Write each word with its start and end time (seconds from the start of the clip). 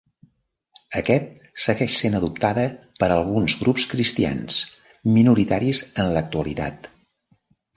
Aquest 1.01 1.27
segueix 1.65 1.97
sent 1.99 2.17
adoptada 2.19 2.63
per 3.03 3.09
alguns 3.17 3.57
grups 3.61 3.87
Cristians 3.93 4.59
minoritaris 5.19 5.83
en 6.05 6.11
l'actualitat. 6.17 6.91